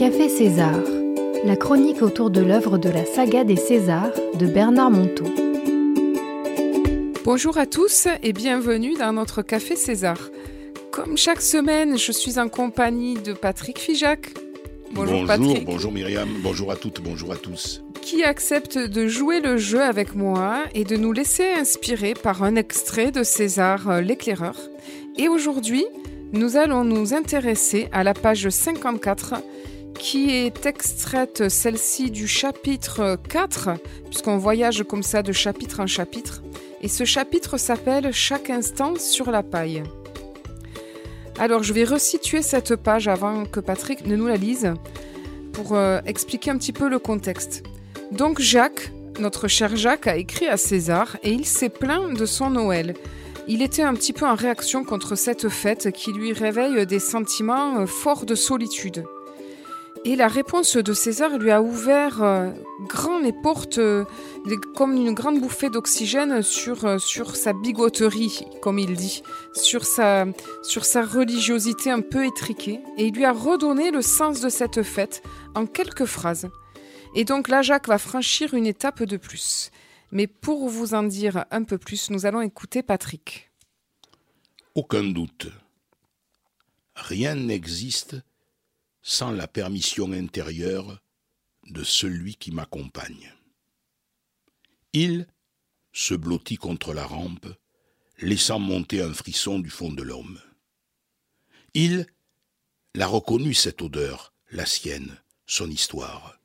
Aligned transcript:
Café 0.00 0.30
César, 0.30 0.80
la 1.44 1.56
chronique 1.56 2.00
autour 2.00 2.30
de 2.30 2.40
l'œuvre 2.40 2.78
de 2.78 2.88
la 2.88 3.04
saga 3.04 3.44
des 3.44 3.56
Césars 3.56 4.14
de 4.32 4.46
Bernard 4.46 4.90
Monteau. 4.90 5.26
Bonjour 7.22 7.58
à 7.58 7.66
tous 7.66 8.08
et 8.22 8.32
bienvenue 8.32 8.94
dans 8.94 9.12
notre 9.12 9.42
Café 9.42 9.76
César. 9.76 10.16
Comme 10.90 11.18
chaque 11.18 11.42
semaine, 11.42 11.98
je 11.98 12.12
suis 12.12 12.38
en 12.38 12.48
compagnie 12.48 13.18
de 13.18 13.34
Patrick 13.34 13.78
Fijac. 13.78 14.32
Bonjour, 14.92 15.26
Patrick. 15.26 15.66
Bonjour 15.66 15.92
Myriam, 15.92 16.30
bonjour 16.42 16.72
à 16.72 16.76
toutes, 16.76 17.02
bonjour 17.02 17.32
à 17.32 17.36
tous. 17.36 17.82
Qui 18.00 18.24
accepte 18.24 18.78
de 18.78 19.06
jouer 19.06 19.42
le 19.42 19.58
jeu 19.58 19.82
avec 19.82 20.14
moi 20.14 20.60
et 20.74 20.84
de 20.84 20.96
nous 20.96 21.12
laisser 21.12 21.46
inspirer 21.46 22.14
par 22.14 22.42
un 22.42 22.56
extrait 22.56 23.10
de 23.10 23.22
César 23.22 23.90
euh, 23.90 24.00
l'éclaireur. 24.00 24.56
Et 25.18 25.28
aujourd'hui, 25.28 25.84
nous 26.32 26.56
allons 26.56 26.84
nous 26.84 27.12
intéresser 27.12 27.88
à 27.92 28.02
la 28.02 28.14
page 28.14 28.48
54 28.48 29.42
qui 30.00 30.30
est 30.30 30.64
extraite 30.64 31.50
celle-ci 31.50 32.10
du 32.10 32.26
chapitre 32.26 33.18
4, 33.28 33.68
puisqu'on 34.06 34.38
voyage 34.38 34.82
comme 34.84 35.02
ça 35.02 35.22
de 35.22 35.30
chapitre 35.30 35.80
en 35.80 35.86
chapitre. 35.86 36.42
Et 36.80 36.88
ce 36.88 37.04
chapitre 37.04 37.58
s'appelle 37.58 38.10
Chaque 38.10 38.48
instant 38.48 38.94
sur 38.96 39.30
la 39.30 39.42
paille. 39.42 39.82
Alors 41.38 41.62
je 41.62 41.74
vais 41.74 41.84
resituer 41.84 42.40
cette 42.40 42.76
page 42.76 43.08
avant 43.08 43.44
que 43.44 43.60
Patrick 43.60 44.06
ne 44.06 44.16
nous 44.16 44.26
la 44.26 44.36
lise 44.36 44.72
pour 45.52 45.74
euh, 45.74 46.00
expliquer 46.06 46.50
un 46.50 46.56
petit 46.56 46.72
peu 46.72 46.88
le 46.88 46.98
contexte. 46.98 47.62
Donc 48.10 48.40
Jacques, 48.40 48.92
notre 49.18 49.48
cher 49.48 49.76
Jacques, 49.76 50.06
a 50.06 50.16
écrit 50.16 50.48
à 50.48 50.56
César 50.56 51.18
et 51.22 51.30
il 51.30 51.44
s'est 51.44 51.68
plaint 51.68 52.16
de 52.16 52.24
son 52.24 52.48
Noël. 52.48 52.94
Il 53.48 53.60
était 53.60 53.82
un 53.82 53.92
petit 53.92 54.14
peu 54.14 54.26
en 54.26 54.34
réaction 54.34 54.82
contre 54.82 55.14
cette 55.14 55.50
fête 55.50 55.90
qui 55.92 56.12
lui 56.12 56.32
réveille 56.32 56.86
des 56.86 57.00
sentiments 57.00 57.86
forts 57.86 58.24
de 58.24 58.34
solitude. 58.34 59.04
Et 60.06 60.16
la 60.16 60.28
réponse 60.28 60.78
de 60.78 60.92
César 60.94 61.36
lui 61.36 61.50
a 61.50 61.60
ouvert 61.60 62.22
euh, 62.22 62.50
grand 62.88 63.18
les 63.18 63.34
portes, 63.34 63.76
euh, 63.76 64.06
comme 64.74 64.94
une 64.94 65.12
grande 65.12 65.40
bouffée 65.40 65.68
d'oxygène 65.68 66.40
sur, 66.40 66.98
sur 66.98 67.36
sa 67.36 67.52
bigoterie, 67.52 68.46
comme 68.62 68.78
il 68.78 68.94
dit, 68.94 69.22
sur 69.52 69.84
sa, 69.84 70.24
sur 70.62 70.86
sa 70.86 71.04
religiosité 71.04 71.90
un 71.90 72.00
peu 72.00 72.24
étriquée. 72.24 72.80
Et 72.96 73.08
il 73.08 73.14
lui 73.14 73.26
a 73.26 73.32
redonné 73.32 73.90
le 73.90 74.00
sens 74.00 74.40
de 74.40 74.48
cette 74.48 74.82
fête 74.82 75.22
en 75.54 75.66
quelques 75.66 76.06
phrases. 76.06 76.48
Et 77.14 77.24
donc 77.24 77.48
là, 77.48 77.60
Jacques 77.60 77.88
va 77.88 77.98
franchir 77.98 78.54
une 78.54 78.66
étape 78.66 79.02
de 79.02 79.18
plus. 79.18 79.70
Mais 80.12 80.26
pour 80.26 80.68
vous 80.68 80.94
en 80.94 81.02
dire 81.02 81.44
un 81.50 81.62
peu 81.62 81.76
plus, 81.76 82.08
nous 82.08 82.24
allons 82.24 82.40
écouter 82.40 82.82
Patrick. 82.82 83.50
Aucun 84.74 85.04
doute. 85.04 85.48
Rien 86.94 87.34
n'existe 87.34 88.16
sans 89.02 89.30
la 89.30 89.48
permission 89.48 90.12
intérieure 90.12 91.00
de 91.66 91.84
celui 91.84 92.36
qui 92.36 92.52
m'accompagne. 92.52 93.32
Il 94.92 95.26
se 95.92 96.14
blottit 96.14 96.56
contre 96.56 96.92
la 96.92 97.06
rampe, 97.06 97.46
laissant 98.18 98.58
monter 98.58 99.02
un 99.02 99.12
frisson 99.12 99.58
du 99.58 99.70
fond 99.70 99.92
de 99.92 100.02
l'homme. 100.02 100.40
Il 101.74 102.06
l'a 102.94 103.06
reconnu 103.06 103.54
cette 103.54 103.82
odeur, 103.82 104.32
la 104.50 104.66
sienne, 104.66 105.20
son 105.46 105.70
histoire. 105.70 106.38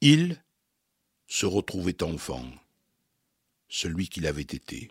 Il 0.00 0.42
se 1.26 1.46
retrouvait 1.46 2.02
enfant, 2.02 2.50
celui 3.68 4.08
qu'il 4.08 4.26
avait 4.26 4.42
été. 4.42 4.90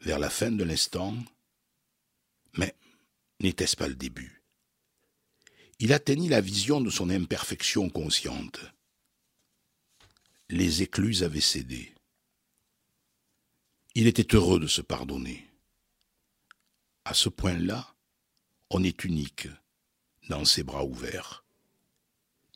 Vers 0.00 0.18
la 0.18 0.30
fin 0.30 0.50
de 0.50 0.64
l'instant, 0.64 1.14
mais 2.54 2.74
n'était-ce 3.40 3.76
pas 3.76 3.88
le 3.88 3.94
début? 3.94 4.37
Il 5.80 5.92
atteignit 5.92 6.28
la 6.28 6.40
vision 6.40 6.80
de 6.80 6.90
son 6.90 7.08
imperfection 7.08 7.88
consciente. 7.88 8.60
Les 10.48 10.82
écluses 10.82 11.22
avaient 11.22 11.40
cédé. 11.40 11.94
Il 13.94 14.06
était 14.06 14.34
heureux 14.34 14.58
de 14.58 14.66
se 14.66 14.80
pardonner. 14.80 15.46
À 17.04 17.14
ce 17.14 17.28
point-là, 17.28 17.94
on 18.70 18.82
est 18.82 19.04
unique 19.04 19.48
dans 20.28 20.44
ses 20.44 20.62
bras 20.62 20.84
ouverts. 20.84 21.44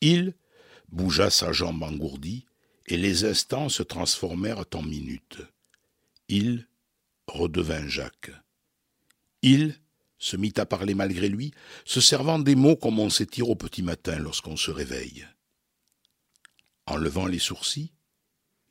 Il 0.00 0.34
bougea 0.90 1.30
sa 1.30 1.52
jambe 1.52 1.82
engourdie 1.82 2.46
et 2.86 2.96
les 2.96 3.24
instants 3.24 3.68
se 3.68 3.82
transformèrent 3.82 4.64
en 4.74 4.82
minutes. 4.82 5.40
Il 6.28 6.66
redevint 7.26 7.86
Jacques. 7.88 8.32
Il 9.42 9.80
se 10.22 10.36
mit 10.36 10.52
à 10.56 10.66
parler 10.66 10.94
malgré 10.94 11.28
lui, 11.28 11.52
se 11.84 12.00
servant 12.00 12.38
des 12.38 12.54
mots 12.54 12.76
comme 12.76 12.98
on 13.00 13.10
s'étire 13.10 13.48
au 13.48 13.56
petit 13.56 13.82
matin 13.82 14.18
lorsqu'on 14.18 14.56
se 14.56 14.70
réveille. 14.70 15.26
En 16.86 16.96
levant 16.96 17.26
les 17.26 17.38
sourcils, 17.38 17.92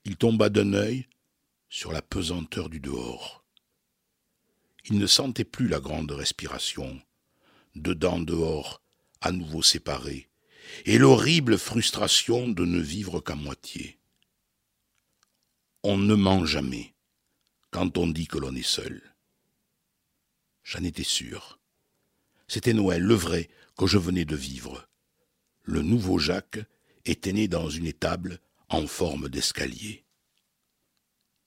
il 0.05 0.15
tomba 0.15 0.49
d'un 0.49 0.73
œil 0.73 1.07
sur 1.69 1.91
la 1.91 2.01
pesanteur 2.01 2.69
du 2.69 2.79
dehors. 2.79 3.43
Il 4.85 4.97
ne 4.97 5.07
sentait 5.07 5.43
plus 5.43 5.67
la 5.67 5.79
grande 5.79 6.11
respiration, 6.11 7.01
dedans 7.75 8.19
dehors, 8.19 8.81
à 9.19 9.31
nouveau 9.31 9.61
séparés, 9.61 10.29
et 10.85 10.97
l'horrible 10.97 11.57
frustration 11.57 12.47
de 12.47 12.65
ne 12.65 12.79
vivre 12.79 13.19
qu'à 13.19 13.35
moitié 13.35 14.01
on 15.83 15.97
ne 15.97 16.13
ment 16.13 16.45
jamais 16.45 16.93
quand 17.71 17.97
on 17.97 18.07
dit 18.07 18.27
que 18.27 18.37
l'on 18.37 18.55
est 18.55 18.61
seul. 18.61 19.10
J'en 20.63 20.83
étais 20.83 21.03
sûr. 21.03 21.59
C'était 22.47 22.73
Noël, 22.73 23.01
le 23.01 23.15
vrai, 23.15 23.49
que 23.77 23.87
je 23.87 23.97
venais 23.97 24.25
de 24.25 24.35
vivre. 24.35 24.87
Le 25.63 25.81
nouveau 25.81 26.19
Jacques 26.19 26.59
était 27.05 27.33
né 27.33 27.47
dans 27.47 27.69
une 27.69 27.85
étable 27.85 28.39
en 28.69 28.87
forme 28.87 29.29
d'escalier. 29.29 30.05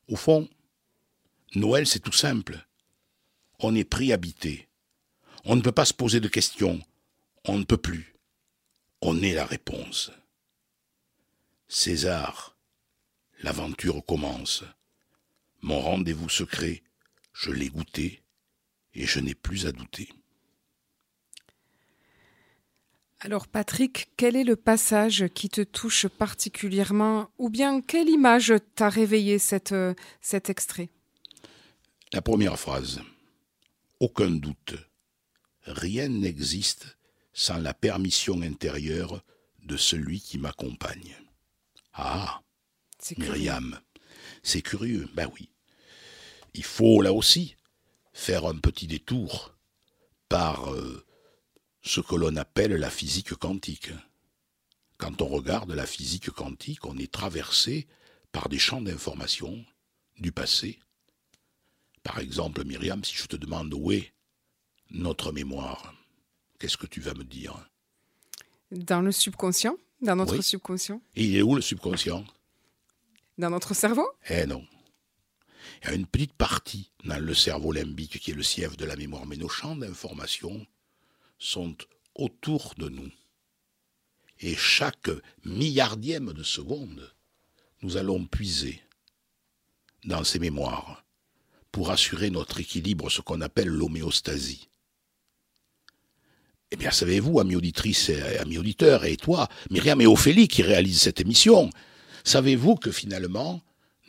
Au 0.09 0.17
fond, 0.17 0.49
Noël, 1.55 1.87
c'est 1.87 2.01
tout 2.01 2.13
simple. 2.13 2.67
On 3.61 3.75
est 3.75 3.85
pris 3.85 4.13
habité. 4.13 4.69
On 5.45 5.57
ne 5.57 5.63
peut 5.63 5.73
pas 5.73 5.85
se 5.85 5.95
poser 5.95 6.21
de 6.21 6.29
questions. 6.29 6.81
On 7.45 7.59
ne 7.59 7.65
peut 7.65 7.77
plus. 7.77 8.17
On 9.01 9.23
est 9.23 9.35
la 9.35 9.45
réponse. 9.45 10.11
César, 11.69 12.55
L'aventure 13.45 14.03
commence. 14.07 14.65
Mon 15.61 15.79
rendez-vous 15.79 16.31
secret, 16.31 16.83
je 17.35 17.51
l'ai 17.51 17.69
goûté 17.69 18.24
et 18.95 19.07
je 19.07 19.21
n'ai 19.21 19.35
plus 19.35 19.67
à 19.67 19.73
douter. 19.73 20.09
Alors 23.21 23.49
Patrick, 23.49 24.09
quel 24.19 24.37
est 24.37 24.45
le 24.45 24.57
passage 24.57 25.29
qui 25.35 25.49
te 25.49 25.63
touche 25.63 26.07
particulièrement 26.09 27.31
ou 27.39 27.49
bien 27.49 27.81
quelle 27.81 28.11
image 28.11 28.53
t'a 28.75 28.91
réveillé 28.91 29.39
cette, 29.39 29.75
cet 30.21 30.51
extrait? 30.51 30.91
La 32.13 32.21
première 32.21 32.59
phrase. 32.59 33.01
Aucun 33.99 34.31
doute. 34.31 34.75
Rien 35.63 36.09
n'existe 36.09 36.99
sans 37.33 37.57
la 37.57 37.73
permission 37.73 38.43
intérieure 38.43 39.25
de 39.63 39.79
celui 39.79 40.21
qui 40.21 40.39
m'accompagne. 40.39 41.17
Ah 41.95 42.43
Myriam. 43.17 43.81
C'est 44.43 44.63
curieux, 44.63 45.09
ben 45.15 45.31
oui. 45.35 45.49
Il 46.53 46.65
faut 46.65 47.01
là 47.01 47.13
aussi 47.13 47.57
faire 48.15 48.47
un 48.47 48.57
petit 48.57 48.87
détour 48.87 49.55
par 50.29 50.73
euh, 50.73 51.05
ce 51.83 52.01
que 52.01 52.15
l'on 52.15 52.37
appelle 52.37 52.73
la 52.73 52.89
physique 52.89 53.35
quantique. 53.35 53.91
Quand 54.97 55.21
on 55.21 55.27
regarde 55.27 55.73
la 55.73 55.85
physique 55.85 56.31
quantique, 56.31 56.87
on 56.87 56.97
est 56.97 57.13
traversé 57.13 57.87
par 58.33 58.49
des 58.49 58.59
champs 58.59 58.81
d'information 58.81 59.63
du 60.19 60.33
passé. 60.33 60.79
Par 62.03 62.21
exemple, 62.21 62.65
Myriam, 62.65 63.03
si 63.05 63.15
je 63.17 63.27
te 63.27 63.37
demande 63.37 63.75
où 63.75 63.91
est 63.91 64.13
notre 64.91 65.33
mémoire, 65.33 65.95
qu'est-ce 66.59 66.77
que 66.77 66.87
tu 66.87 67.01
vas 67.01 67.15
me 67.15 67.25
dire? 67.25 67.69
Dans 68.71 69.01
le 69.01 69.13
subconscient, 69.13 69.77
dans 70.01 70.17
notre 70.17 70.41
subconscient. 70.41 71.01
Et 71.17 71.25
il 71.25 71.37
est 71.37 71.43
où 71.43 71.57
le 71.57 71.63
subconscient? 71.63 72.25
Dans 73.39 73.51
notre 73.51 73.75
cerveau? 73.75 74.09
Eh 74.29 74.47
non. 74.47 74.65
Il 75.83 75.89
y 75.89 75.93
a 75.93 75.95
une 75.95 76.07
petite 76.07 76.33
partie 76.33 76.91
dans 77.05 77.19
le 77.19 77.35
cerveau 77.35 77.73
limbique 77.73 78.19
qui 78.19 78.31
est 78.31 78.35
le 78.35 78.43
siège 78.43 78.77
de 78.77 78.85
la 78.85 78.97
mémoire, 78.97 79.27
mais 79.27 79.37
nos 79.37 79.49
champs 79.49 79.77
d'information 79.77 80.67
sont 81.39 81.77
autour 82.15 82.75
de 82.79 82.89
nous. 82.89 83.11
Et 84.41 84.55
chaque 84.57 85.11
milliardième 85.45 86.33
de 86.33 86.43
seconde, 86.43 87.13
nous 87.83 87.97
allons 87.97 88.25
puiser 88.25 88.81
dans 90.05 90.25
ces 90.25 90.39
mémoires 90.39 91.05
pour 91.73 91.91
assurer 91.91 92.31
notre 92.31 92.61
équilibre, 92.61 93.11
ce 93.11 93.21
qu'on 93.21 93.41
appelle 93.41 93.69
l'homéostasie. 93.69 94.69
Eh 96.71 96.77
bien, 96.77 96.91
savez-vous, 96.91 97.41
amis 97.41 97.57
auditrices 97.57 98.09
et 98.09 98.39
amis 98.39 98.59
auditeurs, 98.59 99.05
et 99.05 99.17
toi, 99.17 99.49
Myriam 99.71 100.01
et 100.01 100.07
Ophélie 100.07 100.49
qui 100.49 100.63
réalisent 100.63 101.03
cette 101.03 101.21
émission, 101.21 101.71
Savez-vous 102.25 102.77
que 102.77 102.91
finalement, 102.91 103.61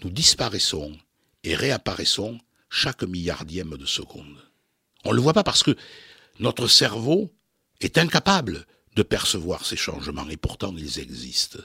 nous 0.02 0.10
disparaissons 0.10 0.98
et 1.46 1.56
réapparaissons 1.56 2.40
chaque 2.70 3.04
milliardième 3.04 3.78
de 3.78 3.86
seconde 3.86 4.38
On 5.06 5.12
ne 5.12 5.16
le 5.16 5.22
voit 5.22 5.34
pas 5.34 5.44
parce 5.44 5.64
que 5.64 5.78
notre 6.40 6.68
cerveau 6.68 7.32
est 7.80 7.98
incapable 7.98 8.66
de 8.96 9.04
percevoir 9.04 9.66
ces 9.66 9.76
changements, 9.76 10.28
et 10.30 10.38
pourtant 10.38 10.76
ils 10.76 11.00
existent. 11.00 11.60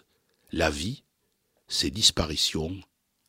La 0.53 0.69
vie, 0.69 1.05
c'est 1.69 1.91
disparition, 1.91 2.81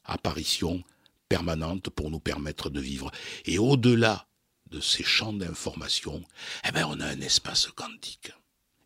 apparition 0.04 0.84
permanente 1.30 1.90
pour 1.90 2.12
nous 2.12 2.20
permettre 2.20 2.70
de 2.70 2.82
vivre. 2.82 3.12
Et 3.46 3.58
au-delà 3.58 4.28
de 4.70 4.82
ces 4.82 5.04
champs 5.04 5.34
d'information, 5.34 6.24
eh 6.68 6.72
ben, 6.72 6.86
on 6.86 7.00
a 7.00 7.06
un 7.06 7.22
espace 7.22 7.68
quantique. 7.68 8.34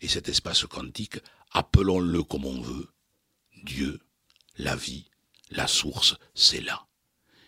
Et 0.01 0.07
cet 0.07 0.29
espace 0.29 0.65
quantique, 0.65 1.19
appelons-le 1.51 2.21
comme 2.23 2.45
on 2.45 2.61
veut, 2.61 2.89
Dieu, 3.63 3.99
la 4.57 4.75
vie, 4.75 5.05
la 5.49 5.67
source, 5.67 6.15
c'est 6.33 6.61
là. 6.61 6.85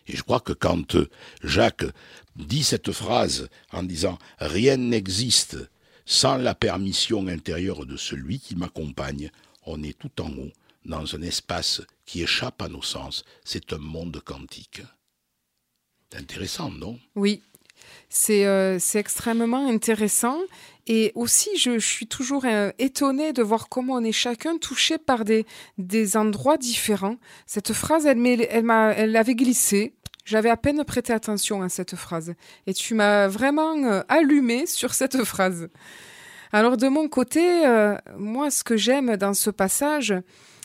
Et 0.07 0.15
je 0.15 0.24
crois 0.24 0.39
que 0.39 0.54
quand 0.54 0.98
Jacques 1.44 1.86
dit 2.36 2.63
cette 2.63 2.92
phrase 2.92 3.50
en 3.71 3.83
disant 3.83 4.18
Rien 4.39 4.77
n'existe 4.77 5.57
sans 6.06 6.38
la 6.38 6.56
permission 6.56 7.27
intérieure 7.27 7.86
de 7.86 7.98
celui 7.98 8.39
qui 8.39 8.56
m'accompagne, 8.56 9.30
on 9.65 9.83
est 9.83 9.98
tout 9.98 10.21
en 10.21 10.31
haut, 10.31 10.51
dans 10.86 11.15
un 11.15 11.21
espace 11.21 11.81
qui 12.06 12.24
échappe 12.24 12.62
à 12.62 12.69
nos 12.69 12.81
sens. 12.81 13.25
C'est 13.44 13.74
un 13.74 13.77
monde 13.77 14.21
quantique. 14.24 14.81
Intéressant, 16.13 16.71
non? 16.71 16.98
Oui, 17.15 17.44
euh, 18.29 18.77
c'est 18.79 19.00
extrêmement 19.00 19.68
intéressant. 19.68 20.38
Et 20.88 21.12
aussi, 21.15 21.50
je, 21.57 21.79
suis 21.79 22.07
toujours 22.07 22.45
euh, 22.45 22.71
étonnée 22.79 23.33
de 23.33 23.44
voir 23.44 23.68
comment 23.69 23.95
on 23.95 24.03
est 24.03 24.13
chacun 24.13 24.57
touché 24.57 24.97
par 24.97 25.25
des, 25.25 25.45
des 25.77 26.15
endroits 26.15 26.57
différents. 26.57 27.18
Cette 27.45 27.74
phrase, 27.74 28.06
elle, 28.06 28.25
elle, 28.25 28.71
elle 28.95 29.15
avait 29.15 29.35
glissé. 29.35 29.94
J'avais 30.24 30.50
à 30.50 30.57
peine 30.57 30.83
prêté 30.85 31.13
attention 31.13 31.62
à 31.62 31.69
cette 31.69 31.95
phrase. 31.95 32.33
Et 32.68 32.74
tu 32.74 32.94
m'as 32.94 33.27
vraiment 33.27 33.75
euh, 33.83 34.01
allumé 34.07 34.65
sur 34.65 34.94
cette 34.94 35.23
phrase. 35.23 35.69
Alors 36.53 36.77
de 36.77 36.88
mon 36.88 37.09
côté, 37.09 37.65
moi, 38.18 38.50
ce 38.50 38.63
que 38.63 38.77
j'aime 38.77 39.18
dans 39.18 39.33
ce 39.33 39.50
passage, 39.50 40.13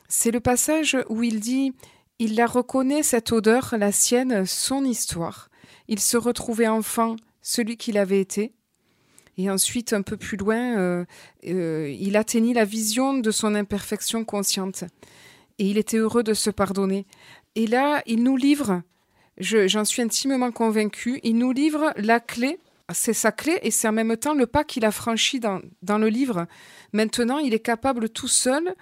c'est 0.09 0.31
le 0.31 0.39
passage 0.39 0.97
où 1.09 1.25
il 1.25 1.41
dit 1.41 1.73
Il 2.21 2.37
la 2.37 2.47
reconnaît, 2.47 3.03
cette 3.03 3.33
odeur, 3.33 3.75
la 3.77 3.91
sienne, 3.91 4.47
son 4.47 4.85
histoire. 4.85 5.49
Il 5.89 6.01
se 6.01 6.17
retrouvait 6.17 6.69
enfant, 6.69 7.17
celui 7.41 7.77
qu'il 7.77 7.99
avait 7.99 8.21
été. 8.21 8.53
Et 9.39 9.51
ensuite, 9.51 9.93
un 9.93 10.03
peu 10.03 10.17
plus 10.17 10.37
loin, 10.37 10.79
euh, 10.79 11.05
euh, 11.47 11.95
il 11.99 12.17
atteignit 12.17 12.55
la 12.55 12.65
vision 12.65 13.15
de 13.15 13.31
son 13.31 13.55
imperfection 13.55 14.25
consciente. 14.25 14.85
Et 15.59 15.67
il 15.67 15.79
était 15.79 15.97
heureux 15.97 16.23
de 16.23 16.35
se 16.35 16.51
pardonner. 16.51 17.07
Et 17.55 17.67
là, 17.67 18.03
il 18.07 18.23
nous 18.23 18.37
livre, 18.37 18.83
j'en 19.39 19.85
suis 19.85 20.03
intimement 20.03 20.51
convaincu, 20.51 21.21
il 21.23 21.37
nous 21.37 21.53
livre 21.53 21.93
la 21.97 22.21
clé, 22.21 22.59
c'est 22.93 23.13
sa 23.13 23.33
clé 23.33 23.59
et 23.63 23.71
c'est 23.71 23.89
en 23.89 23.93
même 23.93 24.17
temps 24.17 24.35
le 24.35 24.47
pas 24.47 24.65
qu'il 24.65 24.85
a 24.85 24.91
franchi 24.91 25.41
dans, 25.41 25.61
dans 25.83 25.99
le 25.99 26.09
livre. 26.09 26.47
Maintenant, 26.93 27.39
il 27.39 27.55
est 27.55 27.61
capable 27.61 28.09
tout 28.09 28.29
seul 28.29 28.75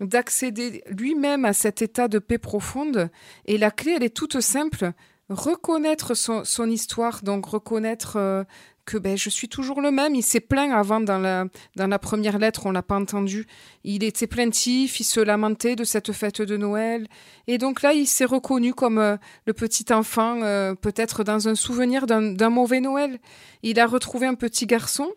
d'accéder 0.00 0.82
lui-même 0.88 1.44
à 1.44 1.52
cet 1.52 1.82
état 1.82 2.08
de 2.08 2.18
paix 2.18 2.38
profonde. 2.38 3.10
Et 3.46 3.58
la 3.58 3.70
clé, 3.70 3.92
elle 3.96 4.04
est 4.04 4.16
toute 4.16 4.40
simple 4.40 4.92
reconnaître 5.30 6.14
son, 6.14 6.44
son, 6.44 6.68
histoire, 6.70 7.22
donc 7.22 7.46
reconnaître 7.46 8.16
euh, 8.16 8.44
que 8.88 8.96
ben, 8.96 9.18
je 9.18 9.28
suis 9.28 9.48
toujours 9.48 9.82
le 9.82 9.90
même. 9.90 10.14
Il 10.14 10.22
s'est 10.22 10.40
plaint 10.40 10.72
avant 10.72 11.00
dans 11.00 11.18
la, 11.18 11.44
dans 11.76 11.86
la 11.86 11.98
première 11.98 12.38
lettre, 12.38 12.64
on 12.64 12.70
l'a 12.70 12.82
pas 12.82 12.96
entendu. 12.96 13.46
Il 13.84 14.02
était 14.02 14.26
plaintif, 14.26 15.00
il 15.00 15.04
se 15.04 15.20
lamentait 15.20 15.76
de 15.76 15.84
cette 15.84 16.12
fête 16.12 16.40
de 16.40 16.56
Noël. 16.56 17.06
Et 17.46 17.58
donc 17.58 17.82
là, 17.82 17.92
il 17.92 18.06
s'est 18.06 18.24
reconnu 18.24 18.72
comme 18.72 18.98
euh, 18.98 19.16
le 19.46 19.52
petit 19.52 19.92
enfant, 19.92 20.40
euh, 20.42 20.74
peut-être 20.74 21.22
dans 21.22 21.48
un 21.48 21.54
souvenir 21.54 22.06
d'un 22.06 22.50
mauvais 22.50 22.80
Noël. 22.80 23.18
Il 23.62 23.78
a 23.78 23.86
retrouvé 23.86 24.26
un 24.26 24.34
petit 24.34 24.66
garçon, 24.66 25.10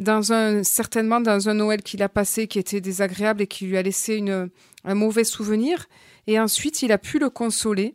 dans 0.00 0.32
un, 0.32 0.64
certainement 0.64 1.20
dans 1.20 1.48
un 1.48 1.54
Noël 1.54 1.82
qu'il 1.82 2.02
a 2.02 2.08
passé 2.08 2.48
qui 2.48 2.58
était 2.58 2.80
désagréable 2.80 3.42
et 3.42 3.46
qui 3.46 3.66
lui 3.66 3.76
a 3.76 3.82
laissé 3.82 4.16
une, 4.16 4.50
un 4.84 4.94
mauvais 4.94 5.22
souvenir. 5.22 5.86
Et 6.26 6.40
ensuite, 6.40 6.82
il 6.82 6.90
a 6.90 6.98
pu 6.98 7.20
le 7.20 7.30
consoler 7.30 7.94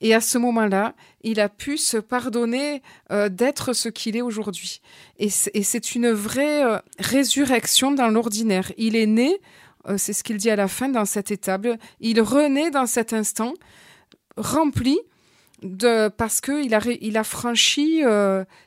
et 0.00 0.14
à 0.14 0.20
ce 0.20 0.38
moment-là, 0.38 0.94
il 1.22 1.40
a 1.40 1.48
pu 1.48 1.76
se 1.76 1.98
pardonner 1.98 2.82
euh, 3.12 3.28
d'être 3.28 3.74
ce 3.74 3.88
qu'il 3.88 4.16
est 4.16 4.22
aujourd'hui. 4.22 4.80
Et 5.18 5.28
c'est 5.28 5.94
une 5.94 6.10
vraie 6.10 6.64
euh, 6.64 6.78
résurrection 6.98 7.90
dans 7.90 8.08
l'ordinaire. 8.08 8.72
Il 8.78 8.96
est 8.96 9.06
né, 9.06 9.40
euh, 9.88 9.98
c'est 9.98 10.12
ce 10.12 10.24
qu'il 10.24 10.38
dit 10.38 10.50
à 10.50 10.56
la 10.56 10.68
fin 10.68 10.88
dans 10.88 11.04
cette 11.04 11.30
étape, 11.30 11.66
il 12.00 12.20
renaît 12.20 12.70
dans 12.70 12.86
cet 12.86 13.12
instant, 13.12 13.54
rempli 14.36 14.98
de 15.62 16.08
parce 16.08 16.40
que 16.40 16.64
il 16.64 16.74
a, 16.74 16.80
il 17.02 17.18
a 17.18 17.24
franchi, 17.24 18.02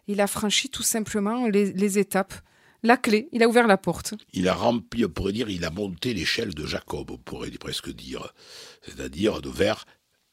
il 0.07 0.21
a 0.21 0.27
franchi 0.27 0.69
tout 0.69 0.83
simplement 0.83 1.47
les, 1.47 1.73
les 1.73 1.97
étapes 1.97 2.35
la 2.83 2.97
clé, 2.97 3.29
il 3.31 3.41
a 3.41 3.47
ouvert 3.47 3.65
la 3.65 3.77
porte. 3.77 4.13
Il 4.33 4.49
a 4.49 4.53
rempli, 4.53 5.05
on 5.05 5.09
pourrait 5.09 5.31
dire, 5.31 5.49
il 5.49 5.63
a 5.63 5.69
monté 5.71 6.13
l'échelle 6.13 6.53
de 6.53 6.65
Jacob, 6.65 7.11
on 7.11 7.17
pourrait 7.17 7.49
presque 7.51 7.89
dire, 7.89 8.33
c'est-à-dire 8.81 9.41
de 9.41 9.49
vers 9.49 9.85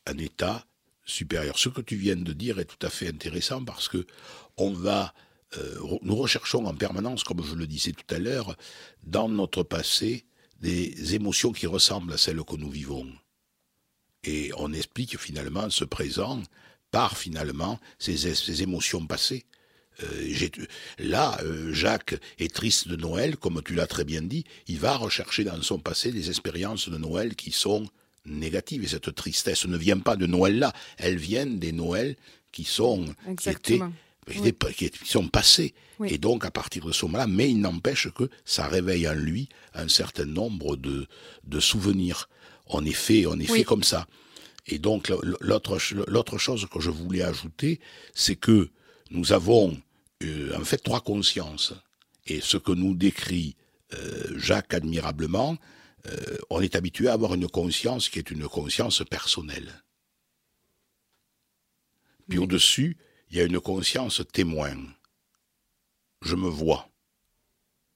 un 0.07 0.19
état 0.19 0.67
supérieur. 1.11 1.59
Ce 1.59 1.69
que 1.69 1.81
tu 1.81 1.97
viens 1.97 2.17
de 2.17 2.33
dire 2.33 2.59
est 2.59 2.65
tout 2.65 2.87
à 2.87 2.91
fait 2.91 3.09
intéressant 3.09 3.65
parce 3.65 3.89
que 3.89 4.07
euh, 4.59 5.99
nous 6.03 6.17
recherchons 6.17 6.65
en 6.67 6.75
permanence, 6.75 7.25
comme 7.25 7.45
je 7.45 7.55
le 7.55 7.67
disais 7.67 7.93
tout 7.93 8.15
à 8.15 8.19
l'heure, 8.19 8.57
dans 9.03 9.29
notre 9.29 9.63
passé, 9.63 10.25
des 10.61 11.15
émotions 11.15 11.53
qui 11.53 11.67
ressemblent 11.67 12.13
à 12.13 12.19
celles 12.19 12.43
que 12.45 12.57
nous 12.57 12.71
vivons. 12.71 13.07
Et 14.25 14.53
on 14.57 14.73
explique 14.73 15.19
finalement 15.19 15.71
ce 15.71 15.85
présent 15.85 16.43
par 16.91 17.17
finalement 17.17 17.81
ces, 17.99 18.63
émotions 18.63 19.07
passées. 19.07 19.47
Euh, 20.03 20.49
là, 20.99 21.39
euh, 21.43 21.73
Jacques 21.73 22.17
est 22.39 22.55
triste 22.55 22.89
de 22.89 22.97
Noël, 22.97 23.37
comme 23.37 23.63
tu 23.63 23.75
l'as 23.75 23.87
très 23.87 24.05
bien 24.05 24.23
dit. 24.23 24.45
Il 24.67 24.79
va 24.79 24.97
rechercher 24.97 25.45
dans 25.45 25.61
son 25.63 25.79
passé 25.79 26.13
des 26.13 26.29
expériences 26.29 26.89
de 26.89 26.99
Noël 26.99 27.35
qui 27.35 27.51
sont 27.51 27.87
négative. 28.25 28.85
Et 28.85 28.89
cette 28.89 29.15
tristesse 29.15 29.67
ne 29.67 29.77
vient 29.77 29.99
pas 29.99 30.17
de 30.17 30.27
Noël-là, 30.27 30.73
elle 30.99 31.17
vient 31.17 31.47
des 31.47 31.73
Noëls 31.73 32.17
qui 32.53 32.65
sont, 32.65 33.07
qui 33.39 33.49
étaient, 33.49 33.81
qui 34.77 34.91
sont 35.05 35.29
passés. 35.29 35.75
Et 36.07 36.19
donc, 36.19 36.45
à 36.45 36.51
partir 36.51 36.87
de 36.87 36.93
ce 36.93 37.05
moment-là, 37.07 37.27
mais 37.27 37.51
il 37.51 37.61
n'empêche 37.61 38.09
que 38.11 38.29
ça 38.45 38.67
réveille 38.69 39.07
en 39.07 39.15
lui 39.15 39.49
un 39.75 39.89
certain 39.89 40.25
nombre 40.25 40.77
de, 40.77 41.07
de 41.45 41.61
souvenirs. 41.61 42.29
On 42.67 42.85
est 42.85 42.93
fait, 42.93 43.27
on 43.27 43.39
est 43.39 43.47
fait 43.47 43.65
comme 43.65 43.83
ça. 43.83 44.07
Et 44.67 44.79
donc, 44.79 45.13
l'autre, 45.41 45.79
l'autre 46.07 46.39
chose 46.39 46.67
que 46.73 46.81
je 46.81 46.91
voulais 46.91 47.23
ajouter, 47.23 47.81
c'est 48.15 48.37
que 48.37 48.71
nous 49.11 49.33
avons, 49.33 49.77
euh, 50.23 50.57
en 50.57 50.65
fait, 50.65 50.79
trois 50.79 51.01
consciences. 51.01 51.75
Et 52.27 52.41
ce 52.41 52.57
que 52.57 52.73
nous 52.73 52.95
décrit 52.95 53.57
euh, 53.95 54.39
Jacques 54.39 54.73
admirablement, 54.73 55.57
euh, 56.07 56.39
on 56.51 56.61
est 56.61 56.75
habitué 56.75 57.09
à 57.09 57.13
avoir 57.13 57.35
une 57.35 57.49
conscience 57.49 58.09
qui 58.09 58.19
est 58.19 58.31
une 58.31 58.49
conscience 58.49 59.03
personnelle. 59.09 59.83
Puis 62.29 62.39
au-dessus, 62.39 62.97
il 63.31 63.37
y 63.37 63.41
a 63.41 63.45
une 63.45 63.61
conscience 63.61 64.23
témoin. 64.33 64.77
Je 66.23 66.37
me 66.37 66.49
vois. 66.49 66.89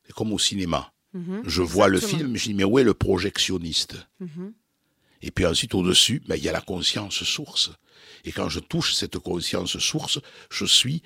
C'est 0.05 0.13
comme 0.13 0.33
au 0.33 0.39
cinéma. 0.39 0.93
Mhm, 1.13 1.43
je 1.47 1.63
vois 1.63 1.89
le 1.89 2.01
film, 2.01 2.37
je 2.37 2.45
dis, 2.45 2.55
mais 2.55 2.65
où 2.65 2.79
est 2.79 2.85
le 2.85 2.95
projectionniste? 2.95 3.97
Mhm. 4.19 4.53
Et 5.23 5.31
puis 5.31 5.47
ensuite, 5.47 5.75
au-dessus, 5.75 6.21
ben, 6.27 6.35
il 6.35 6.43
y 6.43 6.49
a 6.49 6.53
la 6.53 6.61
conscience 6.61 7.23
source. 7.23 7.71
Et 8.25 8.33
quand 8.33 8.49
je 8.49 8.61
touche 8.61 8.95
cette 8.95 9.19
conscience 9.19 9.79
source, 9.79 10.19
je 10.51 10.65
suis 10.65 11.03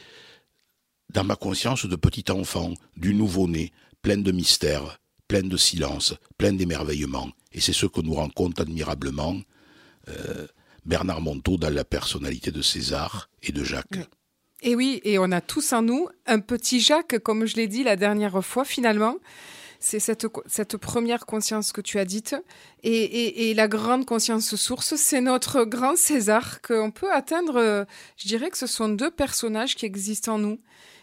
dans 1.11 1.25
ma 1.25 1.37
conscience 1.37 1.87
de 1.87 1.97
petit 1.97 2.31
enfant, 2.31 2.75
du 2.97 3.15
nouveau-né, 3.15 3.73
plein 4.03 4.19
de 4.19 4.33
mystères, 4.33 4.99
plein 5.29 5.43
de 5.43 5.57
silence, 5.57 6.15
plein 6.39 6.53
d'émerveillement. 6.55 7.29
Et 7.53 7.61
c'est 7.61 7.75
ce 7.75 7.87
que 7.87 8.01
nous 8.01 8.15
rencontre 8.15 8.63
admirablement 8.63 9.37
euh, 10.09 10.47
Bernard 10.87 11.21
Monteau 11.21 11.59
dans 11.59 11.73
la 11.73 11.85
personnalité 11.85 12.51
de 12.51 12.63
César 12.63 13.29
et 13.43 13.53
de 13.53 13.63
Jacques. 13.63 14.09
Et 14.63 14.75
oui, 14.75 15.01
et 15.05 15.19
on 15.19 15.31
a 15.31 15.41
tous 15.41 15.73
en 15.73 15.83
nous 15.83 16.09
un 16.27 16.41
petit 16.41 16.81
Jacques, 16.81 17.19
comme 17.21 17.47
je 17.47 17.57
l'ai 17.57 17.69
dit 17.69 17.85
la 17.85 17.97
dernière 17.97 18.45
fois, 18.45 18.65
finalement. 18.65 19.17
C'est 19.81 20.01
cette, 20.01 20.77
première 20.77 21.25
conscience 21.25 21.71
que 21.71 21.81
tu 21.81 22.01
as 22.01 22.05
dite. 22.05 22.35
Et, 22.83 23.51
et, 23.51 23.55
la 23.55 23.69
grande 23.69 24.07
conscience 24.07 24.57
source, 24.57 24.97
c'est 24.97 25.21
notre 25.21 25.63
grand 25.63 25.97
César, 25.97 26.61
qu'on 26.63 26.91
peut 26.91 27.13
atteindre. 27.13 27.87
Je 28.17 28.27
dirais 28.27 28.51
que 28.51 28.59
ce 28.59 28.67
sont 28.67 28.89
deux 28.89 29.13
personnages 29.13 29.77
qui 29.77 29.87
existent 29.87 30.35
en 30.35 30.39
nous. 30.39 30.59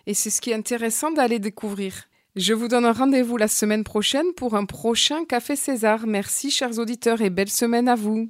Et 0.07 0.13
c'est 0.13 0.29
ce 0.29 0.41
qui 0.41 0.51
est 0.51 0.55
intéressant 0.55 1.11
d'aller 1.11 1.39
découvrir. 1.39 2.09
Je 2.35 2.53
vous 2.53 2.67
donne 2.67 2.85
rendez-vous 2.85 3.37
la 3.37 3.47
semaine 3.47 3.85
prochaine 3.85 4.33
pour 4.35 4.55
un 4.55 4.65
prochain 4.65 5.23
Café 5.23 5.55
César. 5.55 6.05
Merci 6.05 6.51
chers 6.51 6.79
auditeurs 6.79 7.21
et 7.21 7.29
belle 7.29 7.49
semaine 7.49 7.87
à 7.87 7.95
vous. 7.95 8.29